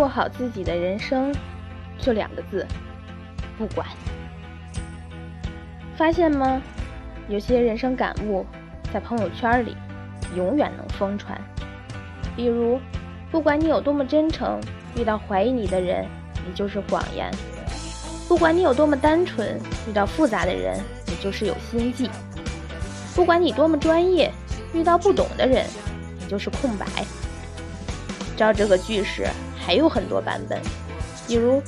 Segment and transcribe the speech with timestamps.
[0.00, 1.30] 过好自己的人生，
[1.98, 2.66] 就两个字：
[3.58, 3.86] 不管。
[5.94, 6.62] 发现吗？
[7.28, 8.46] 有些人生感悟，
[8.90, 9.76] 在朋友圈里
[10.34, 11.38] 永远能疯传。
[12.34, 12.80] 比如，
[13.30, 14.58] 不管你有多么真诚，
[14.96, 16.06] 遇到怀疑你的人，
[16.46, 17.30] 你就是谎言；
[18.26, 22.08] 不管你有多么单纯，遇到复杂的人，你就是有心计；
[23.14, 24.32] 不管你多么专业，
[24.72, 25.66] 遇到不懂的人，
[26.18, 26.86] 你就是空白。
[28.34, 29.28] 照这个句式，
[29.70, 30.60] 还有很多版本。
[31.28, 31.62] 比如，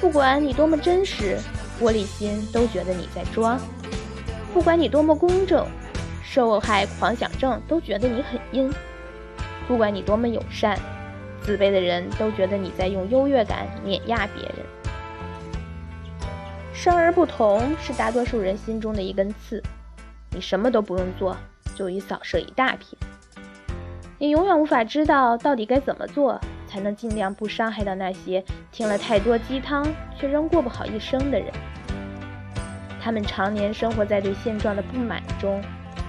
[0.00, 1.36] 不管你多么真实，
[1.78, 3.58] 玻璃心都觉得你在装；
[4.54, 5.66] 不管你多么公正，
[6.24, 8.70] 受害狂想症都觉得你很阴；
[9.68, 10.78] 不管你多么友善，
[11.42, 14.54] 自卑的人都觉得你在用优越感碾压别人。
[16.72, 19.62] 生而不同是大多数人心中的一根刺，
[20.30, 21.36] 你什么都不用做，
[21.74, 22.98] 就已扫射一大片。
[24.16, 26.40] 你永远无法知道到底该怎么做，
[26.72, 28.42] 才能尽量不伤害到那些
[28.72, 29.86] 听了太多鸡汤
[30.18, 31.52] 却仍过不好一生的人。
[32.98, 35.62] 他们常年生活在对现状的不满中，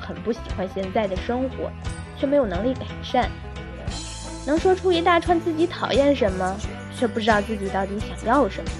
[0.00, 1.70] 很不喜欢现在的生活，
[2.18, 3.28] 却没有能力改善。
[4.46, 6.56] 能说出一大串自己讨厌什么，
[6.96, 8.70] 却不知道自己到底想要什么。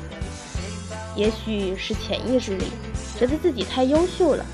[1.15, 2.67] 也许是潜意识里
[3.19, 4.47] 觉得自己太优秀了，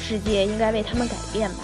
[0.00, 1.58] 世界应该为他们改变吧。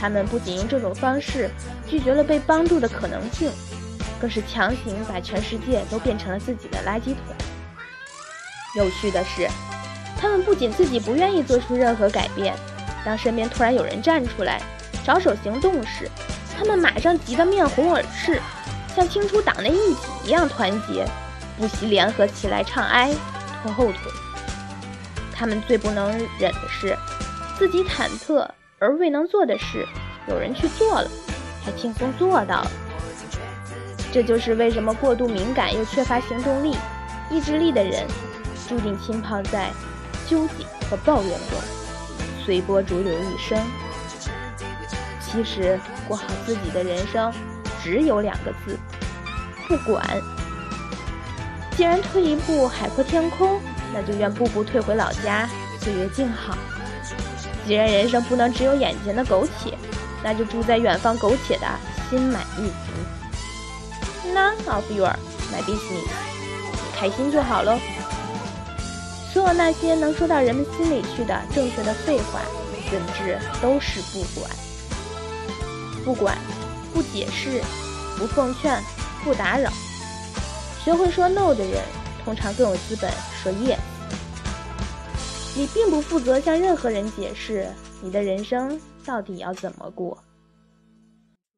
[0.00, 1.48] 他们不仅用这种方式
[1.94, 3.48] 拒绝了被帮助的可能性，
[4.20, 7.36] 更是强行把全世界都变成了自己的垃圾桶。
[8.74, 9.48] 有趣的是，
[10.20, 12.52] 他们不仅自己不愿意做出任何改变，
[13.04, 14.60] 当身边突然有人站出来
[15.04, 16.10] 着手行动时，
[16.58, 18.42] 他们马上急得面红耳赤，
[18.96, 21.06] 像清除党内异己一样团结，
[21.56, 23.14] 不惜联合起来唱哀
[23.62, 24.10] 拖后腿。
[25.32, 26.98] 他们最不能忍的是，
[27.56, 28.48] 自己忐忑。
[28.80, 29.86] 而未能做的事，
[30.28, 31.08] 有人去做了，
[31.64, 32.70] 还轻松做到了。
[34.12, 36.76] 这就是为什么过度敏感又缺乏行动力、
[37.30, 38.06] 意志力的人，
[38.68, 39.70] 注定浸泡在
[40.28, 41.58] 纠结和抱怨中，
[42.44, 43.58] 随波逐流一生。
[45.20, 47.32] 其实，过好自己的人生，
[47.82, 48.78] 只有两个字：
[49.66, 50.06] 不管。
[51.76, 53.60] 既然退一步海阔天空，
[53.92, 55.50] 那就愿步步退回老家，
[55.80, 56.56] 岁月静好。
[57.66, 59.76] 既然人生不能只有眼前的苟且，
[60.24, 61.66] 那就住在远方苟且的
[62.10, 64.32] 心满意足。
[64.34, 65.14] None of your
[65.52, 66.08] my business，
[66.72, 67.78] 你开心就好喽。
[69.32, 72.40] 所有那些能说到人们心里去的正确的废话，
[72.90, 74.50] 本质都是不管。
[76.04, 76.38] 不管，
[76.92, 77.62] 不解释，
[78.16, 78.82] 不奉劝，
[79.22, 79.70] 不打扰。
[80.82, 81.82] 学会说 no 的人，
[82.24, 83.10] 通常更有资本
[83.42, 83.78] 说 yes。
[85.56, 87.68] 你并不负责向任何人解释
[88.04, 90.22] 你的人生到底要怎么过，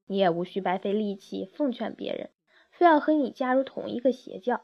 [0.07, 2.31] 你也无需白费力气奉劝别人，
[2.71, 4.61] 非要和你加入同一个邪教。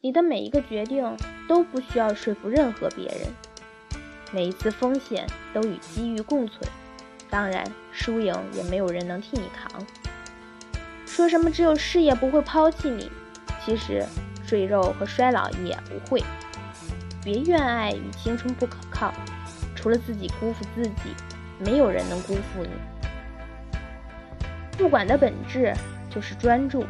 [0.00, 1.16] 你的每一个决定
[1.48, 3.26] 都不需要说服任何别人，
[4.32, 6.62] 每一次风险都与机遇共存，
[7.28, 9.84] 当然输赢也没有人能替你扛。
[11.04, 13.10] 说什么只有事业不会抛弃你，
[13.64, 14.06] 其实
[14.46, 16.22] 赘肉和衰老也不会。
[17.24, 19.12] 别怨爱与青春不可靠，
[19.86, 21.14] 除了自己辜负自己，
[21.60, 22.70] 没有人能辜负你。
[24.76, 25.72] 不管的本质
[26.10, 26.84] 就是专注，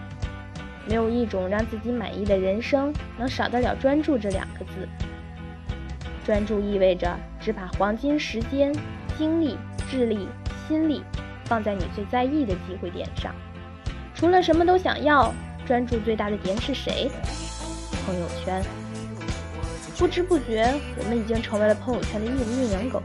[0.88, 4.88] 没有一种让自己满意的人生能少得了专注这两个字。
[6.24, 8.74] 专注意味着只把黄金时间、
[9.18, 9.58] 精力、
[9.90, 10.26] 智力、
[10.66, 11.04] 心力
[11.44, 13.34] 放在你最在意的机会点上。
[14.14, 15.34] 除了什么都想要，
[15.66, 17.10] 专注最大的点是谁？
[18.06, 18.85] 朋友圈。
[19.98, 23.02] 不知不觉，我们已经成为了朋友圈的运运营狗。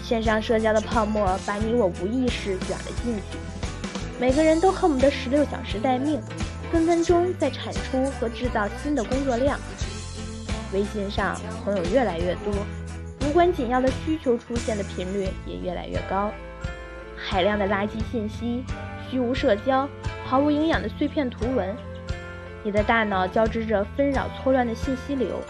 [0.00, 3.38] 线上社交的泡沫把你我无意识卷了进去，
[4.20, 6.20] 每个人都恨不得十六小时待命，
[6.70, 9.58] 分分钟在产出和制造新的工作量。
[10.72, 12.54] 微信上朋友越来越多，
[13.26, 16.30] 无关紧要的需求出现的频率也越来越高。
[17.16, 18.62] 海量的垃圾信息、
[19.10, 19.88] 虚无社交、
[20.24, 21.74] 毫无营养的碎片图文，
[22.62, 25.40] 你的大脑交织着纷扰错乱的信息流。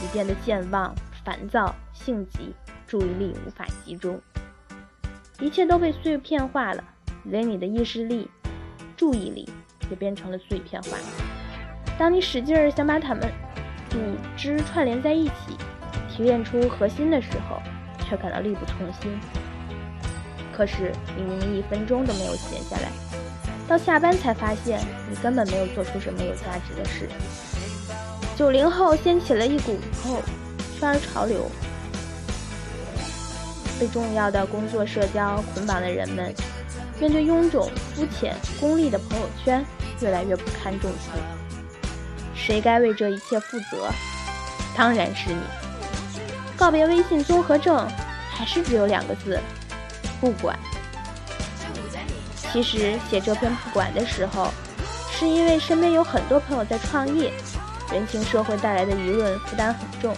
[0.00, 0.94] 你变得健忘、
[1.24, 2.54] 烦躁、性急，
[2.86, 4.20] 注意力无法集中，
[5.40, 6.84] 一切都被碎片化了，
[7.24, 8.28] 连你的意识力、
[8.96, 9.48] 注意力
[9.88, 10.98] 也变成了碎片化。
[11.98, 13.32] 当你使劲儿想把它们
[13.88, 13.98] 组
[14.36, 15.56] 织串联在一起，
[16.10, 17.62] 提炼出核心的时候，
[18.04, 19.18] 却感到力不从心。
[20.52, 22.88] 可是你明明一分钟都没有闲下来，
[23.66, 27.08] 到下班才发现你根本没有做出什么有价值的事。
[28.36, 30.20] 九零后掀起了一股朋友
[30.78, 31.48] 圈潮流，
[33.78, 36.34] 被重要的工作社交捆绑的人们，
[36.98, 39.64] 面对臃肿、肤浅、功利的朋友圈，
[40.00, 41.18] 越来越不堪重负。
[42.34, 43.88] 谁该为这一切负责？
[44.76, 45.40] 当然是你。
[46.56, 47.86] 告别微信综合症，
[48.30, 49.38] 还是只有两个字：
[50.20, 50.58] 不管。
[52.52, 54.48] 其实写这篇不管的时候，
[55.12, 57.32] 是因为身边有很多朋友在创业，
[57.92, 60.16] 人情社会带来的舆论负担很重，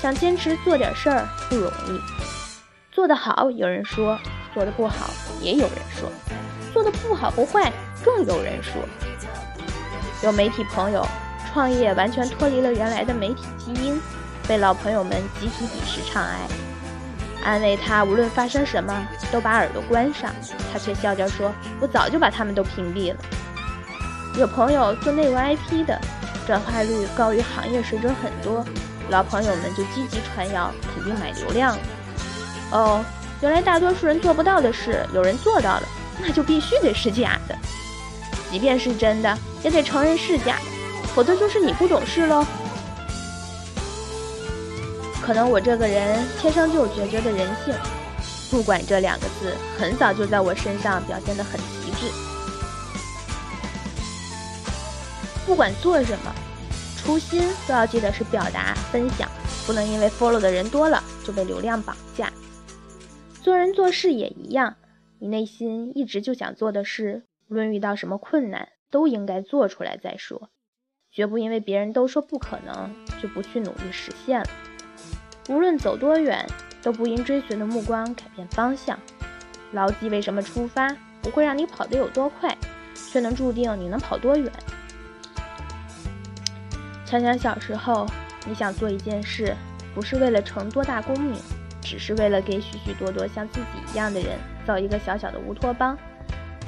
[0.00, 2.00] 想坚持做点事儿不容易。
[2.90, 4.18] 做得好有人说，
[4.52, 5.10] 做得不好
[5.40, 6.10] 也有人说，
[6.72, 7.72] 做得不好不坏
[8.04, 8.72] 更有人说。
[10.22, 11.06] 有媒体朋友
[11.52, 14.00] 创业完全脱离了原来的媒体基因，
[14.48, 16.38] 被老朋友们集体鄙视唱哀。
[17.44, 20.32] 安慰他，无论发生什么，都把耳朵关上。
[20.72, 23.18] 他却笑着说：“我早就把他们都屏蔽了。”
[24.40, 26.00] 有朋友做内容 IP 的，
[26.46, 28.64] 转化率高于行业水准很多，
[29.10, 31.82] 老朋友们就积极传谣，肯定买流量了。
[32.70, 33.04] 哦，
[33.40, 35.82] 原来大多数人做不到的事，有人做到了，
[36.20, 37.56] 那就必须得是假的。
[38.50, 42.44] 即便是真的，也得承认是假的，否则就是你不懂事喽。
[45.22, 47.74] 可能我这个人天生就有决绝的人性，
[48.50, 52.12] 不管这两个字很早就在我身上表现得很极致。
[55.46, 56.34] 不管做什么，
[56.96, 59.28] 初心都要记得是表达、分享，
[59.66, 62.32] 不能因为 follow 的人多了就被流量绑架。
[63.42, 64.76] 做人做事也一样，
[65.18, 70.48] 你内心一直就想做的事，无论遇到什么困难，都应该做出来再说，
[71.12, 74.46] 绝不因为别人都说不可能就不去努力实现了。
[75.50, 76.46] 无论走多远，
[76.82, 78.98] 都不因追随的目光改变方向。
[79.72, 80.88] 牢记为什么出发，
[81.20, 82.56] 不会让你跑得有多快，
[82.94, 84.50] 却能注定你能跑多远。
[87.04, 88.06] 想想小时候，
[88.46, 89.54] 你想做一件事，
[89.94, 91.38] 不是为了成多大功名，
[91.80, 95.96] 只是为了给许许多多像自己一样的人造一个小小的乌托邦，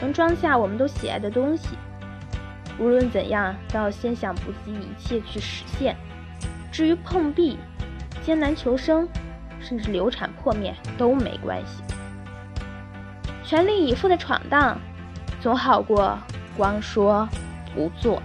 [0.01, 1.71] 能装下我们都喜爱的东西。
[2.79, 5.97] 无论怎样，都要先想不计一切去实现。
[6.71, 7.59] 至于碰壁，
[8.23, 9.09] 艰难求生，
[9.59, 11.83] 甚至流产破灭都没关系。
[13.43, 14.79] 全力以赴的闯荡，
[15.41, 16.19] 总好过
[16.57, 17.27] 光说
[17.75, 18.23] 不做。